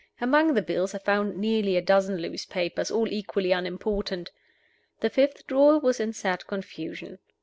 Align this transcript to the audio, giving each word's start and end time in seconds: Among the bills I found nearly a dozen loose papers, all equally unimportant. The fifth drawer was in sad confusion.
Among 0.19 0.55
the 0.55 0.63
bills 0.63 0.95
I 0.95 0.97
found 0.97 1.37
nearly 1.37 1.77
a 1.77 1.81
dozen 1.83 2.17
loose 2.17 2.43
papers, 2.47 2.89
all 2.89 3.07
equally 3.09 3.51
unimportant. 3.51 4.31
The 5.01 5.11
fifth 5.11 5.45
drawer 5.45 5.77
was 5.77 5.99
in 5.99 6.11
sad 6.11 6.47
confusion. 6.47 7.19